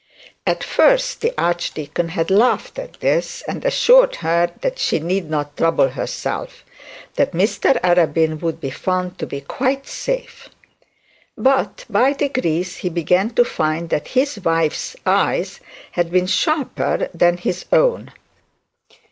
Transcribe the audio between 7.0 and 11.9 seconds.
that Mr Arabin would be found to be quite safe. But